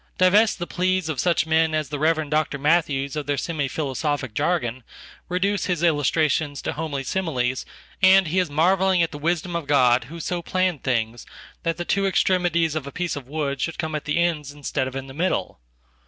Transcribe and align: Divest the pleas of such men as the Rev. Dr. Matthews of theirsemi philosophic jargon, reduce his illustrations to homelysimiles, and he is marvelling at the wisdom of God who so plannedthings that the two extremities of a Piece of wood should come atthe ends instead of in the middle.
Divest 0.17 0.57
the 0.57 0.65
pleas 0.65 1.09
of 1.09 1.19
such 1.19 1.45
men 1.45 1.75
as 1.75 1.89
the 1.89 1.99
Rev. 1.99 2.27
Dr. 2.31 2.57
Matthews 2.57 3.15
of 3.15 3.27
theirsemi 3.27 3.69
philosophic 3.69 4.33
jargon, 4.33 4.83
reduce 5.29 5.65
his 5.67 5.83
illustrations 5.83 6.59
to 6.63 6.73
homelysimiles, 6.73 7.65
and 8.01 8.27
he 8.29 8.39
is 8.39 8.49
marvelling 8.49 9.03
at 9.03 9.11
the 9.11 9.19
wisdom 9.19 9.55
of 9.55 9.67
God 9.67 10.05
who 10.05 10.19
so 10.19 10.41
plannedthings 10.41 11.27
that 11.61 11.77
the 11.77 11.85
two 11.85 12.07
extremities 12.07 12.73
of 12.73 12.87
a 12.87 12.91
Piece 12.91 13.15
of 13.15 13.27
wood 13.27 13.61
should 13.61 13.77
come 13.77 13.93
atthe 13.93 14.17
ends 14.17 14.51
instead 14.51 14.87
of 14.87 14.95
in 14.95 15.05
the 15.05 15.13
middle. 15.13 15.59